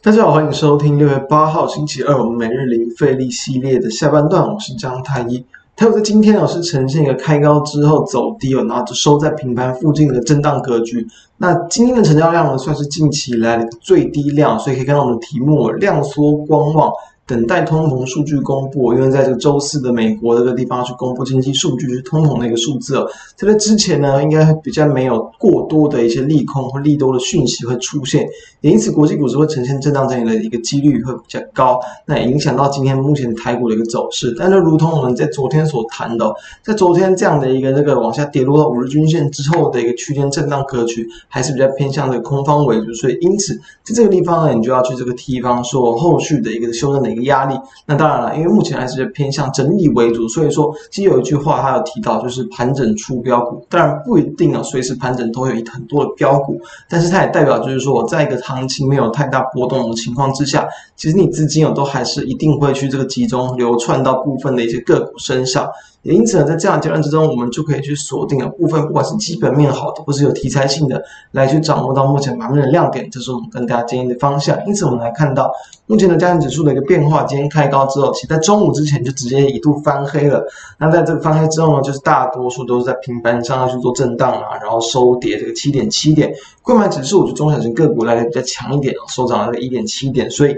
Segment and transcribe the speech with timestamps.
[0.00, 5.44] 大家好，欢迎收听六月八号星期二我们每日零费力系列的下半段，我是张太一。
[5.74, 11.04] 台股在今天呢是呈现一个开高之后走低了，然后就收在平盘附近的震荡格局。
[11.38, 16.92] 那今天的成交量呢算是近期以来的最低量，所以可以看到我们的题目量缩观望。
[17.28, 23.06] 等待通膨数据公布，因为在这个周四的美国这个地方去公布经济数据，是通膨的一个数字哦。
[23.36, 28.26] 在这之前呢，应该比较没有过多的一些利空或利多的讯息会出现，
[28.62, 34.34] 也因此国际股市会呈现震荡整理的一个几率会比较高，那也影响到今天目前台股的一个走势。
[34.38, 43.54] 但是，如同我们在昨天所谈的，在昨天这样的一个这个往下跌落到五日均线之后的一个区间震荡格局，还是比较偏向的空方为主，所以因此
[43.84, 47.17] 在这个地方呢，你就要去这个地方说后续的一个修正的一个。
[47.24, 65.68] 压力，那当然了，因为目前还是偏向整理为主，所以说其实有一句话，他有提到，就是盘整出标股，当然不一定啊，随时盘整都有一很多的标股，但是它也代表就是说我，在一个行情没有太大波动的情况之下，其实你资金啊都还是一定会去这个集中流窜到部分的一些个股身上。
[66.02, 74.56] 也因此呢，在这样阶段之中，我们就可以去锁定了部分，不管是基本面好的，或是有题材性的，来去掌握到目前盘面的亮点，这是我们跟大家建议的方向。
[74.66, 75.50] 因此，我们来看到
[75.86, 80.46] 目前的加权指数的一个变化，今天开高之后，其实在中午之前就直接一度翻黑了。
[80.78, 86.32] 那在这个翻黑之后呢，就是大多数都是在平盘上去做震荡啊，然后收跌这个七点七点。
[86.62, 90.54] 柜买指数就中小型个股来的比较强一点，收涨了个一点七点，所以。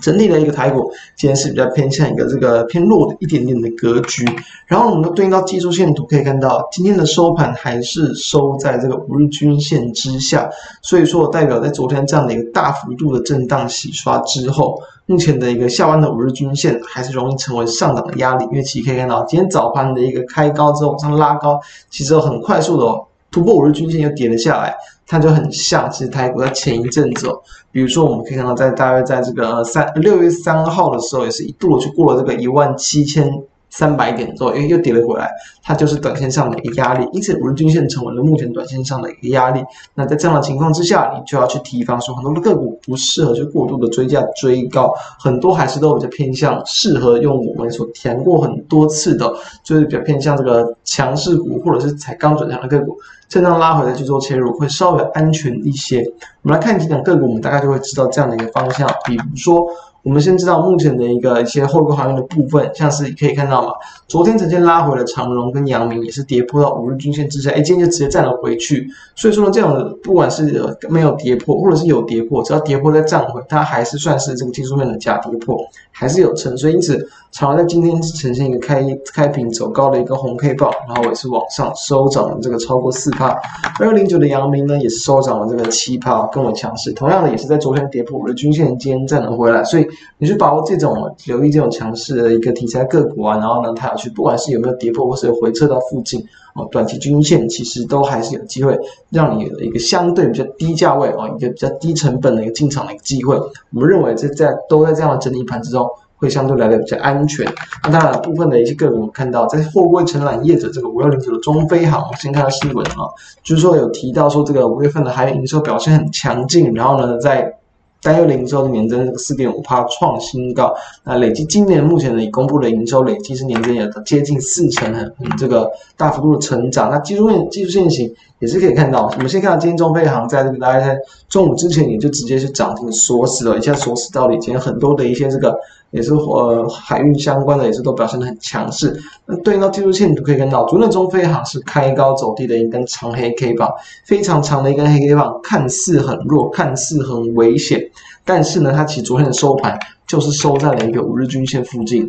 [0.00, 4.24] 整体的一个台股，今天是比较偏向一个这个偏弱的一点点的格局。
[4.66, 10.48] 然后我们都对应到技术线图，可以看到今天的收盘还是收在这个五日均线之下，
[10.82, 18.44] 所以说代表在昨天这样的一个大幅度的震荡洗刷之后，目前的一个下弯的五日均线还是容易成为上涨的压力。
[18.44, 23.04] 因为其实可以看到今天早盘的一个开高之后往上拉高，其实很快速的哦。
[23.30, 24.74] 突破五日均线又跌了下来，
[25.06, 27.40] 它就很像，其实台股在前一阵子哦，
[27.70, 33.30] 比如说我们可以看到，在大约在这个三六月三号的时候，也是一度的去过了这个一万七千。
[33.70, 35.30] 三百点左右，又跌了回来，
[35.62, 39.62] 它就是短线上的一个压力，因此五日均线成为了目前短线上的一个压力。
[39.94, 52.96] 那在这样的情况之下，你就要去提防说，很多的个股不适合去过度的追价追高，很多还是都比较偏向适合用我们所谈过很多次的，就是比较偏向这个强势股或者是才刚转强的个股，
[53.28, 56.02] 震荡拉回来去做切入，会稍微安全一些。
[56.42, 59.66] 我们来看几档个股，我们大概就会知道这样的一个方向，比如说。
[60.04, 63.72] 我们先知道目前的一个一些货柜航运的部分，像是可以看到嘛，
[64.06, 68.88] 昨天直接拉回了长荣跟阳明，也是跌破到五日均线之下，哎，今天就直接站了回去。
[69.16, 75.58] 所以说呢，这种不管是没有跌破，或者是有跌破，只要跌破再站回，它还是算是这个技术面的假跌破，
[75.90, 76.56] 还是有成。
[76.56, 78.82] 所以因此，长荣在今天呈现一个开
[79.12, 83.36] 开平走高的一个红 K 棒，然后也是往上收涨了这个超过四趴。
[83.80, 86.92] 二零九的阳明呢，也是收涨了这个七趴，更为强势。
[86.92, 89.87] 同样的，也是在昨天跌破五日均线，今天站了回来，所以。
[90.18, 98.78] 你去把握这种留意这种强势的一个题材个股啊，然后呢，它要去不管是有没有跌破，或是有回撤到附近哦，短期均线其实都还是有机会
[99.10, 103.36] 让你有一个相对比较低价位哦，一个比较低成本的一个进场的一个机会。
[103.36, 107.46] 我们认为这在都在这样的整理盘之中，会相对来的比较安全。
[107.84, 113.06] 那当然，部分的一些个股我们看到，在货柜承揽业者这个五六零九的中飞航，我先看到新闻啊，
[113.44, 117.57] 就是说有提到说这个五月份的海运营收表现很强劲，然后呢，在
[118.00, 126.90] 单月零售的年增四点五趴创新高，那累计今年目前的已公布的营收累计是年增也接近四成，很很这个大幅度的成长。
[126.90, 130.96] 那技术面技术线型也是可以看到，我们先看到今天中飞航在这个大概在
[131.28, 135.58] 中午之前也就直接是涨停锁死了，一下锁死到了以前很多的一些这个。
[135.90, 138.94] 也是呃海运相关的也是都表现得很强势。
[139.26, 143.70] 那对应到技术线图可以看到，昨天中飞航是开高走低的一根长黑 K 棒，
[144.06, 147.80] 非常长的一根黑 K 棒，看似很弱，看似很危险，
[148.24, 152.06] 但是呢，它其实昨天的收盘就是收在了一个五日均线附近。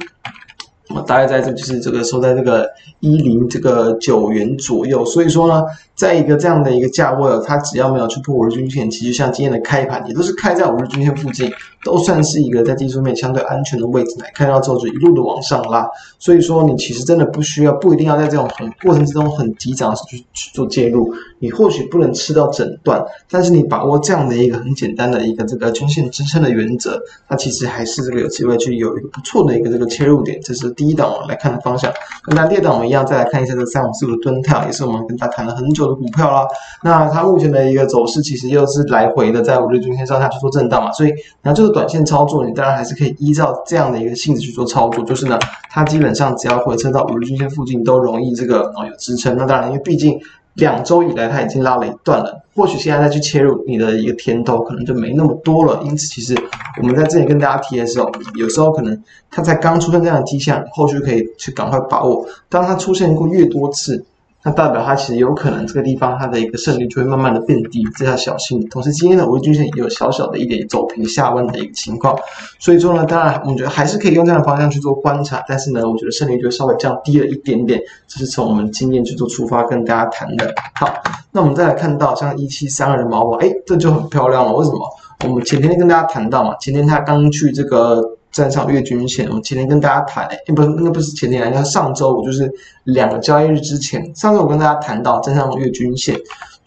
[0.94, 2.68] 我大概在这就是这个收在这个
[3.00, 5.64] 一零这个九元左右，所以说呢，
[5.94, 11.52] 在一个这样的一个价位，它只要没有去破五日均线，其实像今天的开盘也都是开在五日均线附近，
[11.84, 15.88] 都算是一个在技术面相对安全的位置来看到之后就一路的往上拉，
[16.18, 26.97] 所以说你其实真的不需要不一定要在这种很过程之中很急涨去去做介入，你或许不能吃到整段，但是你把握这样的一个很简单的一个这个均线支撑的原则，
[27.28, 30.70] 它其实还是这个有机会去有一个不错的一个这个切入点，这是。
[30.80, 31.91] 第一档我们来看的方向，
[32.28, 36.47] 那第二档我们一样，再来看一下这三五四五的蹲跳，也是我们跟大家谈了很久的股票啦。
[36.84, 41.09] 那它目前的一个走势，其实又是来回的在五日均线上下去做震荡嘛，所以
[41.42, 45.38] 然后这个短线操作，你当然还是可以依照这样的一个性质去做操作，就是呢，
[45.70, 49.35] 它基本上只要回撤到五日均线附近，都容易这个哦有支撑。
[49.35, 50.18] 那当然，因为毕竟
[50.55, 55.81] 两周以来它已经拉了一段了，或许现在再去切入你的一个甜头可能就没那么多了。
[55.84, 56.35] 因此，其实
[56.81, 62.28] 我们在这里跟大家提的时候，有时候可能它才刚出现这样的迹象，后续可以去赶快把握。
[62.49, 64.05] 当它出现过越多次。
[64.41, 68.66] 那代表它其实有可能这个地方它的一个胜率就会慢慢的变低，这要小心。
[68.70, 72.18] 同时，今天的五日均线也有小小的一点走平下弯的一个情况，
[72.58, 80.53] 所以说呢，当然我们觉得还是可以用这样的方向去做观察，但是呢，我觉得胜率就稍微降低了一点点，这是从我们经验去做出发跟大家谈的。
[80.76, 80.90] 好，
[81.32, 84.53] 那我们再来看到像一七三二的毛毛，哎，这就很漂亮了。
[84.53, 84.80] 为什么？
[85.26, 88.16] 我们前天跟大家谈到嘛，前天他刚去这个。
[88.40, 92.50] 站上月均线，我前天跟大家谈，那不是，那不是前天来，那上周五就是
[92.86, 96.16] 两个交易日之前，上周我跟大家谈到站上月均线。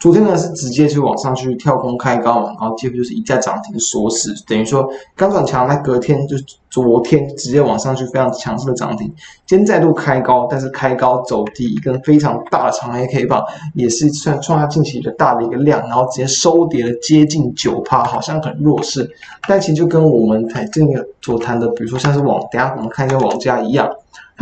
[0.02, 4.84] 昨天呢是直接就往上去跳空开高嘛，然后几乎就是一再涨停锁死，等于说
[5.14, 6.36] 刚转强，那隔天就
[6.68, 9.06] 昨天直接往上去非常强势的涨停，
[9.46, 13.44] 今天再度开高，但是开高走低，一根非常大的长黑 K 棒，
[13.74, 19.08] 也是算创下近期一个大的一个量，然后直接收跌了接近九趴，好像很弱势，
[19.46, 23.88] 但其实就跟我们台这个所谈的，比如说像是网，等下我们看一下网价一样。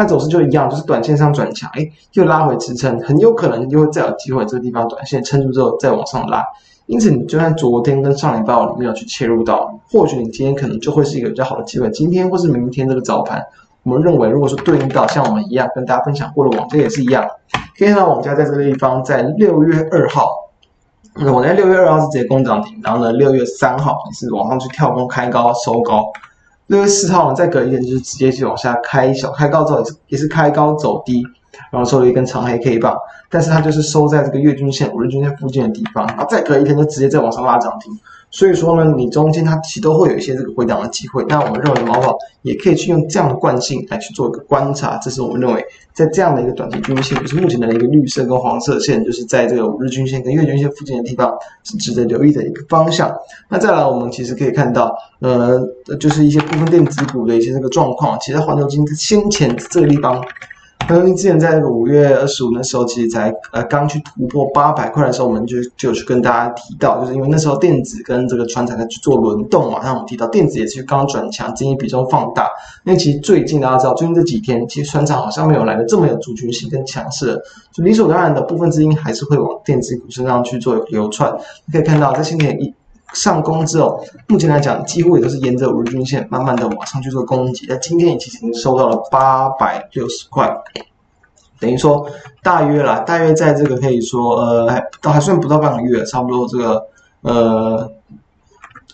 [0.00, 6.42] 它走势就一样，就是短线上转强，哎，又拉回支撑，很有可能又会再有机会这个地方短线撑住之后再往上拉。
[6.86, 11.88] 因此，你就算昨天跟上礼拜没有去切入到，或许你今天可能就会是一个比较好的机会。
[11.90, 13.40] 今天或是明天这个早盘，
[13.82, 17.24] 我们认为如果说对应到像我们一样跟大家分享过的网家也是一样，
[17.78, 20.30] 可以看到网家在这个地方在六月二号，
[21.14, 26.10] 那我在六月二号是直接攻涨停，然后呢六月三号是往上去跳空开高收高。
[26.70, 31.20] 六月四号呢，再隔一天就是直接就往下开小开高之后也是也是开高走低，
[31.72, 32.96] 然后收了一根长黑 K 棒，
[33.28, 37.92] 但是它就是收在这个月均线、五日均线附近的地方，然后再隔一天就直接再往上拉涨停。
[38.30, 41.24] 所以说呢，你中间它其实都会有一些这个回档的机会。
[41.28, 51.32] 那我们认为毛宝也可以去用这样的惯性来去做一个观察，这是我们认为在这样的一个短期均线，就是目前的一个绿色跟黄色线，就是在这个五日均线跟月均线附近的地方
[51.64, 53.12] 是值得留意的一个方向。
[53.48, 55.60] 那再来，我们其实可以看到，呃，
[55.98, 60.22] 就是一些部分电子股的一些这个状况，其实环球晶先前这个地方。
[60.90, 72.50] 可能之前在那个五月二十五那时候，其实才呃刚去突破八百块的时候，我们就就有去跟大家提到，就是因为那时候电子跟这个传产在去做轮动嘛，那我们提到电子也是刚转强，经济比重放大。
[72.82, 77.40] 那其实最近大家知道，最近这几天其实传产好像没有来的这么有族群性跟强势，
[77.72, 81.32] 就理所当然的部分资金还是会往电子股身上去做流窜。
[81.70, 82.74] 可以看到在今天一。
[83.14, 87.66] 上攻之后，目前来讲几乎也都是沿着五日均线慢慢的往上去做攻击。
[87.68, 90.48] 那今天也其实已经收到了八百六十块，
[91.58, 92.06] 等于说
[92.42, 96.86] 大约啦，大约在这个可以说呃还都还算不到半个月，差不多这个
[97.22, 97.90] 呃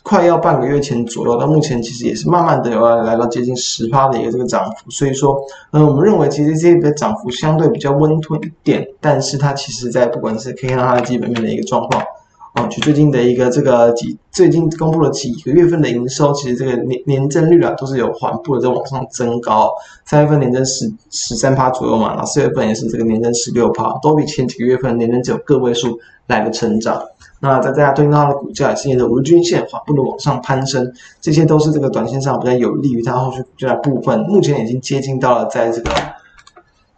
[0.03, 1.37] 快要半个月前左右。
[1.37, 4.91] 到目前其实也是慢慢的有要来到接近十趴的一个这个涨幅。
[4.91, 5.37] 所以说，
[5.73, 12.03] 嗯、呃，我们认为其实这个涨幅相对比较温吞一点，但是它其实在不管是可以看它的基本面的一个状况。
[12.57, 19.71] 哦，就最近的一个这个几最近公布了几个月份的营收，其实这个年年增率啊都是有缓步的在往上增高。
[20.07, 25.99] 三月份年增十十三趴左右嘛，然后四月份也是这个年增十六趴，都比前几个月份年增只有个位数
[26.29, 26.99] 来的成长。
[27.41, 34.19] 那在大家对应到它的股价也是沿着五均线缓步的往上攀升，这些都是这个短线上比较有利于它后续股价的部分。
[34.21, 35.91] 目前已经接近到了在这个。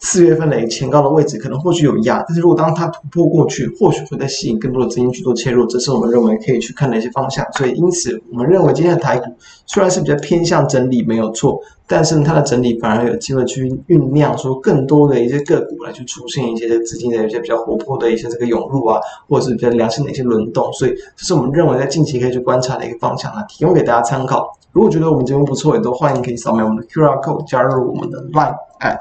[0.00, 7.44] 四月份的一个前高的位置可能或许有压，但是如果当它突破过去，或许会再吸引更多的资金去做切入，这是我们认为可以去看的一些方向。
[7.55, 9.34] 所以因此，我们认为今天的台股
[9.67, 20.70] 虽然是比较偏向整理没有错，但是它的整理反而有机会去酝酿说更多的一些个股来去出现一些资金的一些比较活泼的一些这个涌入啊，或者是比较良性的一些轮动。
[20.74, 24.56] 所以这是我们认为在近期可以去观察的一个方向啊，提供给大家参考。
[24.72, 29.00] 如果觉得我们节目不错，也都欢迎可以扫描我们的 QR code 加入我们的 Line at。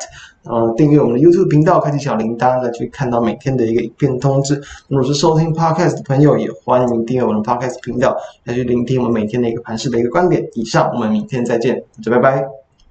[0.50, 4.56] 呃，订阅我们的 YouTube 频道，开启小铃铛，来去看到每天的一个影片通知。
[4.88, 8.15] 如果是收听 Podcast 的朋友，也欢迎订阅我们的 Podcast 频道，
[8.46, 10.48] 来去聆听我们每天的一个盘势的一个观点。
[10.53, 12.57] 以上，我们明天再见，就拜拜。